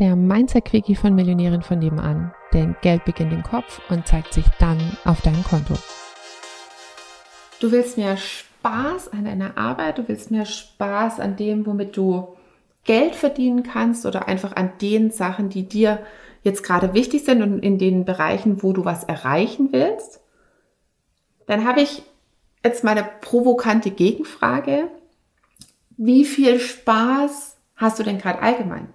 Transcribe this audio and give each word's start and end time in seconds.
der 0.00 0.16
Mindset-Quickie 0.16 0.96
von 0.96 1.14
Millionären 1.14 1.62
von 1.62 1.78
nebenan. 1.78 2.34
Denn 2.52 2.74
Geld 2.80 3.04
beginnt 3.04 3.32
im 3.32 3.42
Kopf 3.42 3.80
und 3.90 4.08
zeigt 4.08 4.32
sich 4.32 4.46
dann 4.58 4.96
auf 5.04 5.20
deinem 5.20 5.44
Konto. 5.44 5.74
Du 7.60 7.70
willst 7.70 7.98
mehr 7.98 8.16
Spaß 8.16 9.12
an 9.12 9.26
deiner 9.26 9.58
Arbeit, 9.58 9.98
du 9.98 10.08
willst 10.08 10.30
mehr 10.30 10.46
Spaß 10.46 11.20
an 11.20 11.36
dem, 11.36 11.66
womit 11.66 11.96
du 11.96 12.28
Geld 12.84 13.14
verdienen 13.14 13.62
kannst 13.62 14.06
oder 14.06 14.26
einfach 14.26 14.56
an 14.56 14.72
den 14.80 15.10
Sachen, 15.10 15.50
die 15.50 15.68
dir 15.68 16.00
jetzt 16.42 16.62
gerade 16.62 16.94
wichtig 16.94 17.24
sind 17.24 17.42
und 17.42 17.60
in 17.60 17.78
den 17.78 18.06
Bereichen, 18.06 18.62
wo 18.62 18.72
du 18.72 18.86
was 18.86 19.04
erreichen 19.04 19.68
willst. 19.72 20.20
Dann 21.46 21.66
habe 21.66 21.82
ich 21.82 22.02
jetzt 22.64 22.82
mal 22.82 22.96
eine 22.96 23.06
provokante 23.20 23.90
Gegenfrage. 23.90 24.88
Wie 25.98 26.24
viel 26.24 26.58
Spaß 26.58 27.58
hast 27.76 27.98
du 27.98 28.02
denn 28.02 28.16
gerade 28.16 28.40
allgemein? 28.40 28.88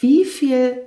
Wie 0.00 0.24
viel 0.24 0.86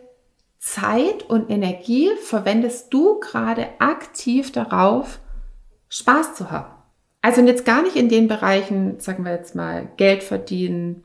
Zeit 0.58 1.24
und 1.30 1.50
Energie 1.50 2.10
verwendest 2.22 2.94
du 2.94 3.20
gerade 3.20 3.68
aktiv 3.80 4.52
darauf, 4.52 5.20
Spaß 5.90 6.34
zu 6.36 6.50
haben? 6.50 6.74
Also 7.22 7.42
jetzt 7.42 7.64
gar 7.64 7.84
nicht 7.84 7.96
in 7.96 8.10
den 8.10 8.28
Bereichen, 8.28 9.00
sagen 9.00 9.24
wir 9.24 9.32
jetzt 9.32 9.56
mal, 9.56 9.88
Geld 9.98 10.24
verdienen, 10.24 11.04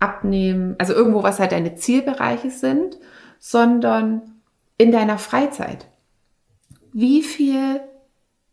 abnehmen, 0.00 0.74
also 0.78 0.94
irgendwo, 0.94 1.22
was 1.22 1.38
halt 1.38 1.52
deine 1.52 1.76
Zielbereiche 1.76 2.50
sind, 2.50 2.98
sondern 3.38 4.40
in 4.78 4.90
deiner 4.90 5.18
Freizeit. 5.18 5.86
Wie 6.92 7.22
viel, 7.22 7.80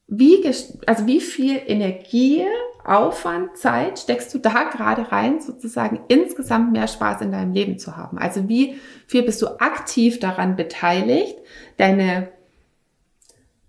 wie, 0.10 0.46
also 0.86 1.06
wie 1.06 1.22
viel 1.22 1.62
Energie 1.68 2.46
Aufwand, 2.90 3.56
Zeit 3.56 4.00
steckst 4.00 4.34
du 4.34 4.40
da 4.40 4.64
gerade 4.64 5.12
rein, 5.12 5.42
sozusagen 5.42 6.00
insgesamt 6.08 6.72
mehr 6.72 6.88
Spaß 6.88 7.22
in 7.22 7.32
deinem 7.32 7.54
Leben 7.54 7.78
zu 7.78 7.96
haben? 7.96 8.18
Also 8.18 8.50
wie 8.50 8.80
viel 9.06 9.24
bist 9.24 9.42
du 9.42 9.60
aktiv 9.60 10.20
daran 10.20 10.56
beteiligt, 10.56 11.38
deine, 11.78 12.30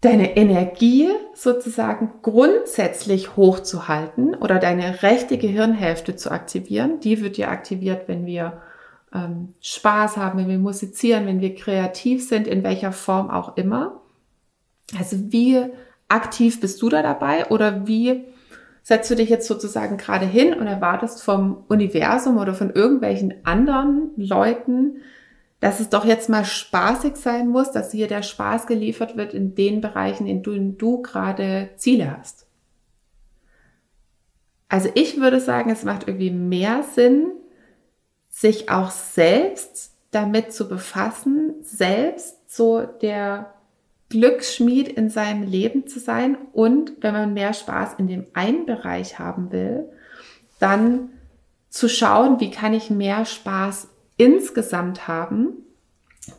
deine 0.00 0.36
Energie 0.36 1.10
sozusagen 1.34 2.12
grundsätzlich 2.22 3.36
hochzuhalten 3.36 4.34
oder 4.34 4.58
deine 4.58 5.02
rechte 5.02 5.36
Gehirnhälfte 5.36 6.16
zu 6.16 6.30
aktivieren? 6.30 7.00
Die 7.00 7.20
wird 7.20 7.36
ja 7.36 7.48
aktiviert, 7.48 8.08
wenn 8.08 8.24
wir 8.24 8.62
ähm, 9.12 9.54
Spaß 9.60 10.16
haben, 10.16 10.38
wenn 10.38 10.48
wir 10.48 10.58
musizieren, 10.58 11.26
wenn 11.26 11.40
wir 11.40 11.54
kreativ 11.54 12.26
sind, 12.26 12.46
in 12.46 12.62
welcher 12.62 12.92
Form 12.92 13.28
auch 13.28 13.58
immer. 13.58 14.00
Also 14.98 15.16
wie 15.30 15.66
aktiv 16.10 16.60
bist 16.60 16.82
du 16.82 16.88
da 16.88 17.02
dabei 17.02 17.46
oder 17.46 17.86
wie 17.86 18.24
setzt 18.82 19.10
du 19.10 19.14
dich 19.14 19.28
jetzt 19.28 19.46
sozusagen 19.46 19.96
gerade 19.96 20.26
hin 20.26 20.54
und 20.54 20.66
erwartest 20.66 21.22
vom 21.22 21.64
Universum 21.68 22.38
oder 22.38 22.54
von 22.54 22.70
irgendwelchen 22.70 23.34
anderen 23.44 24.10
Leuten, 24.16 25.02
dass 25.60 25.80
es 25.80 25.90
doch 25.90 26.04
jetzt 26.04 26.28
mal 26.28 26.44
spaßig 26.44 27.16
sein 27.16 27.48
muss, 27.48 27.70
dass 27.70 27.92
hier 27.92 28.08
der 28.08 28.22
Spaß 28.22 28.66
geliefert 28.66 29.16
wird 29.16 29.34
in 29.34 29.54
den 29.54 29.80
Bereichen, 29.80 30.26
in 30.26 30.42
denen 30.42 30.78
du 30.78 31.02
gerade 31.02 31.70
Ziele 31.76 32.16
hast. 32.18 32.46
Also 34.68 34.88
ich 34.94 35.20
würde 35.20 35.40
sagen, 35.40 35.70
es 35.70 35.84
macht 35.84 36.08
irgendwie 36.08 36.30
mehr 36.30 36.82
Sinn, 36.82 37.32
sich 38.30 38.70
auch 38.70 38.90
selbst 38.90 39.92
damit 40.12 40.52
zu 40.52 40.68
befassen, 40.68 41.54
selbst 41.60 42.50
so 42.50 42.86
der 42.86 43.52
Glücksschmied 44.10 44.88
in 44.88 45.08
seinem 45.08 45.44
Leben 45.44 45.86
zu 45.86 45.98
sein. 45.98 46.36
Und 46.52 46.92
wenn 47.00 47.14
man 47.14 47.32
mehr 47.32 47.54
Spaß 47.54 47.94
in 47.98 48.08
dem 48.08 48.26
einen 48.34 48.66
Bereich 48.66 49.18
haben 49.18 49.50
will, 49.50 49.88
dann 50.58 51.10
zu 51.70 51.88
schauen, 51.88 52.40
wie 52.40 52.50
kann 52.50 52.74
ich 52.74 52.90
mehr 52.90 53.24
Spaß 53.24 53.88
insgesamt 54.16 55.08
haben, 55.08 55.52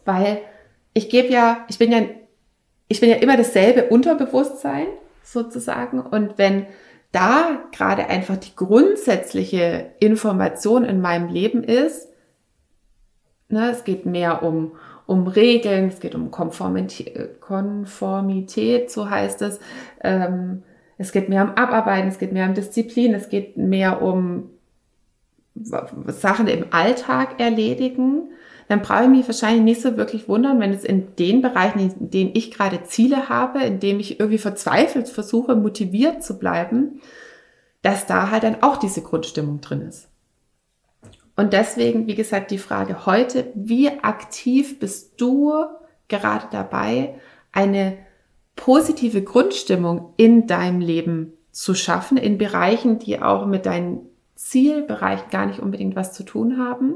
weil 0.06 0.42
ich 0.94 1.10
gebe 1.10 1.30
ja, 1.30 1.66
ich 1.70 1.80
bin 1.80 1.92
ja, 1.92 2.02
ich 2.90 3.00
bin 3.00 3.10
ja 3.10 3.16
immer 3.16 3.38
dasselbe 3.38 3.86
Unterbewusstsein 3.86 4.88
sozusagen. 5.24 6.02
Und 6.02 6.38
wenn 6.38 6.68
da 7.14 7.64
gerade 7.72 8.08
einfach 8.08 8.38
die 8.38 8.56
grundsätzliche 8.56 9.92
Information 10.00 10.84
in 10.84 11.00
meinem 11.00 11.30
Leben 11.30 11.64
ist, 11.64 12.10
ne, 13.48 13.72
es 13.72 13.86
geht 13.86 14.06
mehr 14.06 14.44
um 14.44 14.74
um 15.12 15.28
Regeln, 15.28 15.90
es 15.90 16.00
geht 16.00 16.16
um 16.16 16.32
Konformität, 16.32 18.90
so 18.90 19.10
heißt 19.10 19.42
es. 19.42 19.60
Ähm, 20.02 20.64
es 20.98 21.12
geht 21.12 21.28
mehr 21.28 21.44
um 21.44 21.52
Abarbeiten, 21.52 22.08
es 22.08 22.18
geht 22.18 22.32
mehr 22.32 22.48
um 22.48 22.54
Disziplin, 22.54 23.14
es 23.14 23.28
geht 23.28 23.58
mehr 23.58 24.02
um 24.02 24.52
Sachen 25.56 26.48
im 26.48 26.68
Alltag 26.72 27.42
erledigen. 27.42 28.30
Dann 28.70 28.82
brauche 28.82 29.04
ich 29.04 29.10
mich 29.10 29.28
wahrscheinlich 29.28 29.64
nicht 29.64 29.82
so 29.82 29.98
wirklich 29.98 30.30
wundern, 30.30 30.62
wenn 30.62 30.72
es 30.72 30.86
in 30.86 31.14
den 31.18 31.42
Bereichen, 31.42 31.80
in 31.80 32.10
denen 32.10 32.32
ich 32.34 32.52
gerade 32.52 32.84
Ziele 32.84 33.28
habe, 33.28 33.62
in 33.64 33.82
denen 33.82 34.00
ich 34.00 34.18
irgendwie 34.20 34.38
verzweifelt 34.38 35.10
versuche, 35.10 35.56
motiviert 35.56 36.24
zu 36.24 36.40
bleiben, 36.40 37.02
dass 37.82 38.06
da 38.06 38.32
halt 38.32 38.44
dann 38.44 38.64
auch 38.64 38.78
diese 38.78 39.02
Grundstimmung 39.02 39.60
drin 39.60 39.82
ist. 39.82 40.11
Und 41.36 41.54
deswegen, 41.54 42.08
wie 42.08 42.16
gesagt, 42.16 42.52
die 42.52 42.58
Frage 42.58 43.06
heute, 43.06 43.52
wie 43.56 43.90
aktiv 43.90 44.80
bist 44.80 45.20
du 45.20 45.54
gerade 46.08 46.48
dabei, 46.52 47.16
eine 47.52 47.98
positive 48.56 49.24
Grundstimmung 49.24 50.14
in 50.18 50.46
deinem 50.48 50.82
Leben 50.82 51.34
zu 51.52 51.74
schaffen, 51.74 52.18
in 52.18 52.38
Bereichen, 52.38 53.00
die 53.00 53.22
auch 53.22 53.46
mit 53.46 53.66
deinen 53.66 54.02
Zielbereichen 54.36 55.30
gar 55.30 55.46
nicht 55.46 55.60
unbedingt 55.60 55.96
was 55.96 56.14
zu 56.14 56.24
tun 56.24 56.58
haben, 56.58 56.96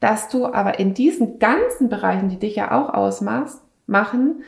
dass 0.00 0.28
du 0.28 0.46
aber 0.46 0.78
in 0.78 0.94
diesen 0.94 1.38
ganzen 1.38 1.88
Bereichen, 1.88 2.28
die 2.28 2.38
dich 2.38 2.56
ja 2.56 2.72
auch 2.72 2.92
ausmachen, 2.94 4.42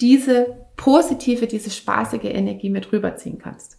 diese 0.00 0.66
positive, 0.76 1.46
diese 1.46 1.70
spaßige 1.70 2.24
Energie 2.24 2.70
mit 2.70 2.92
rüberziehen 2.92 3.38
kannst. 3.38 3.75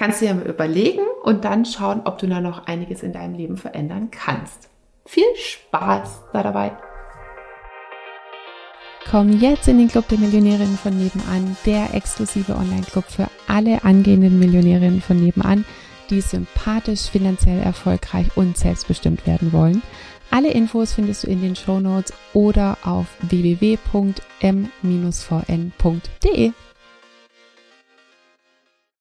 Kannst 0.00 0.22
du 0.22 0.26
dir 0.26 0.32
mal 0.32 0.46
überlegen 0.46 1.02
und 1.24 1.44
dann 1.44 1.66
schauen, 1.66 2.00
ob 2.06 2.16
du 2.16 2.26
da 2.26 2.40
noch 2.40 2.66
einiges 2.66 3.02
in 3.02 3.12
deinem 3.12 3.34
Leben 3.34 3.58
verändern 3.58 4.10
kannst. 4.10 4.70
Viel 5.04 5.26
Spaß 5.36 6.22
da 6.32 6.42
dabei! 6.42 6.72
Komm 9.10 9.38
jetzt 9.38 9.68
in 9.68 9.76
den 9.76 9.88
Club 9.88 10.08
der 10.08 10.16
Millionärinnen 10.16 10.78
von 10.78 10.96
nebenan, 10.96 11.54
der 11.66 11.92
exklusive 11.92 12.54
Online-Club 12.54 13.04
für 13.10 13.28
alle 13.46 13.84
angehenden 13.84 14.38
Millionärinnen 14.38 15.02
von 15.02 15.22
nebenan, 15.22 15.66
die 16.08 16.22
sympathisch, 16.22 17.10
finanziell 17.10 17.60
erfolgreich 17.60 18.34
und 18.36 18.56
selbstbestimmt 18.56 19.26
werden 19.26 19.52
wollen. 19.52 19.82
Alle 20.30 20.50
Infos 20.50 20.94
findest 20.94 21.24
du 21.24 21.26
in 21.26 21.42
den 21.42 21.56
Show 21.56 21.78
Notes 21.78 22.14
oder 22.32 22.78
auf 22.84 23.06
www.m-vn.de. 23.20 24.12